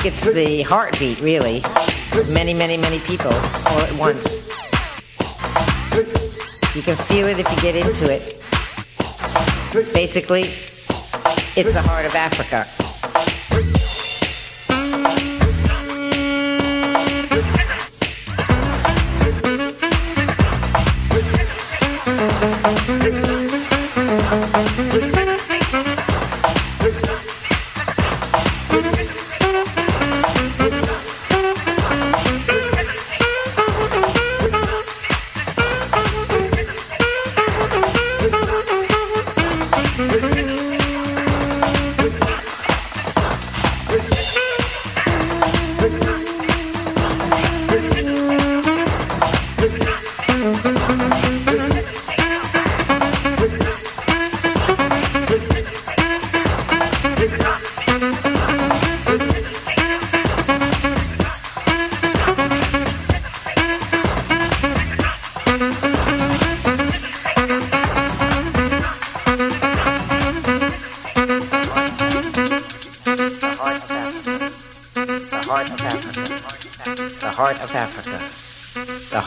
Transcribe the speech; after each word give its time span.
think 0.00 0.14
it's 0.14 0.34
the 0.34 0.62
heartbeat, 0.62 1.20
really, 1.20 1.62
many, 2.32 2.54
many, 2.54 2.76
many 2.76 2.98
people 3.00 3.32
all 3.32 3.80
at 3.80 3.92
once. 3.98 4.48
You 6.74 6.82
can 6.82 6.96
feel 6.96 7.26
it 7.26 7.38
if 7.38 7.50
you 7.50 7.60
get 7.60 7.74
into 7.74 8.10
it. 8.10 8.40
Basically, 9.92 10.42
it's 11.54 11.72
the 11.72 11.82
heart 11.82 12.06
of 12.06 12.14
Africa. 12.14 12.79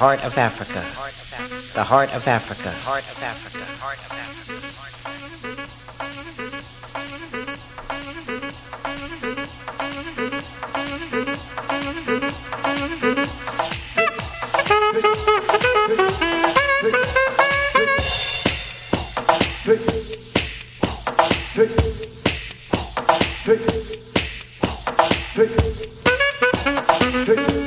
Heart 0.04 0.26
of 0.26 0.38
Africa. 0.38 0.82
The 1.76 1.84
heart 1.86 2.14
of 2.14 2.28
Africa. 2.28 2.72
Heart 2.84 3.04
of 3.04 3.24
Africa. 3.24 3.64
Heart 3.80 4.00
of 4.00 4.12
Africa. 27.26 27.63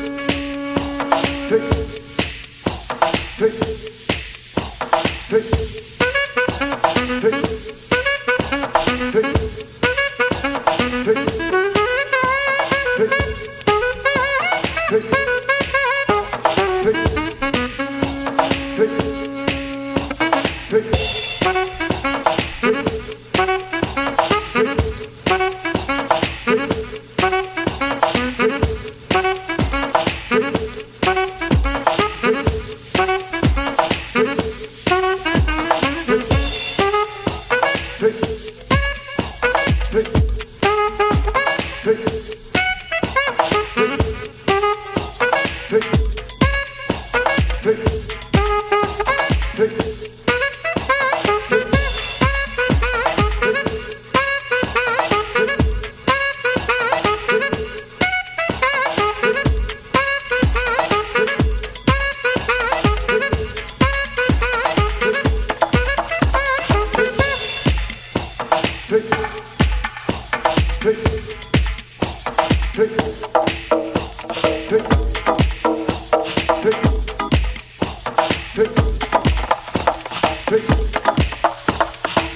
Hey. 78.57 78.65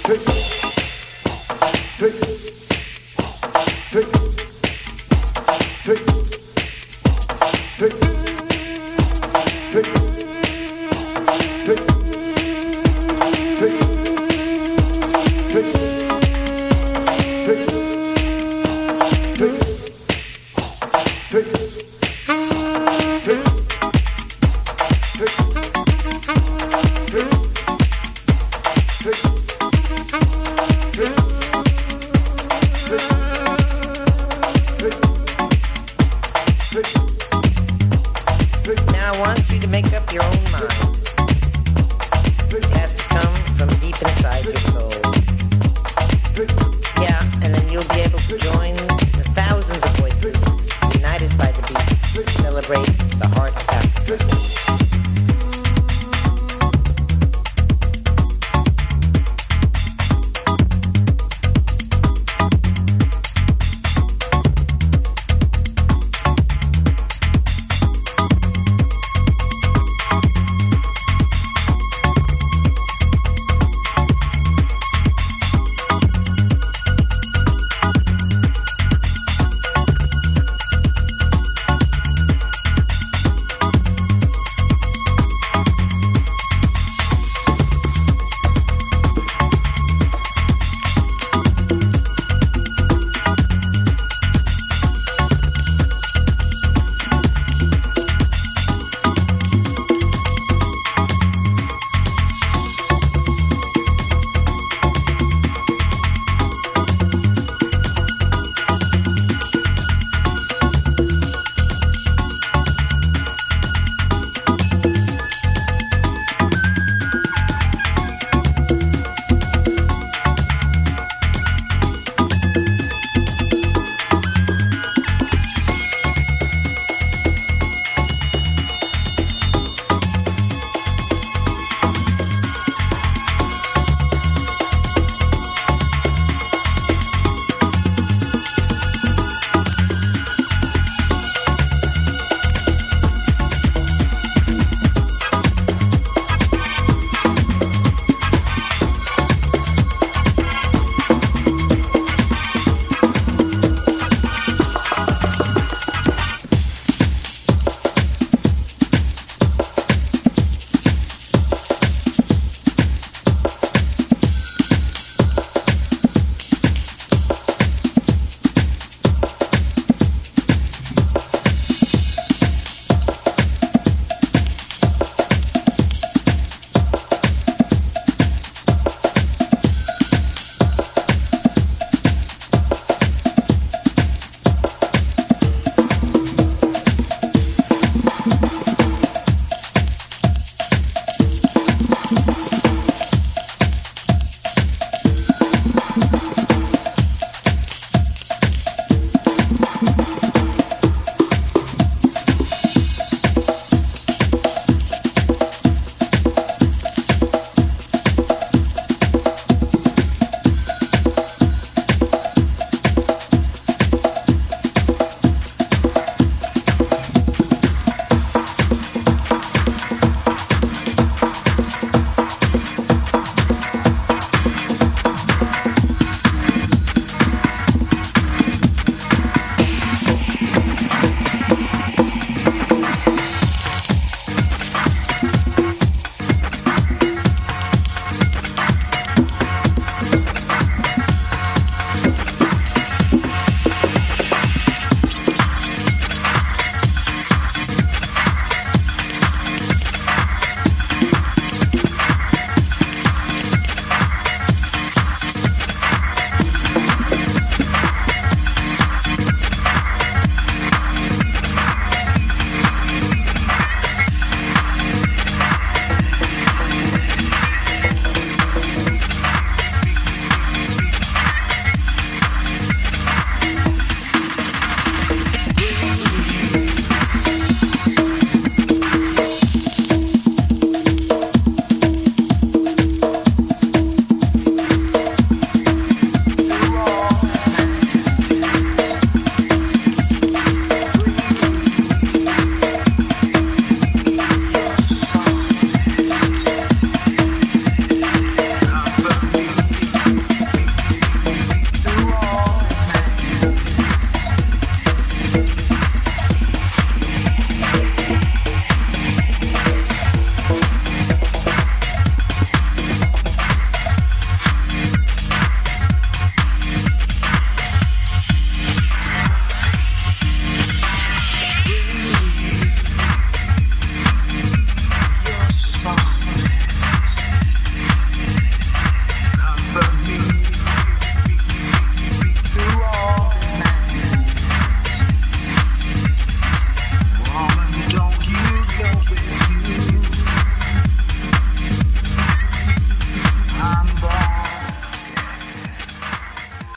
Hey. 0.06 0.18
Hey. 1.96 2.39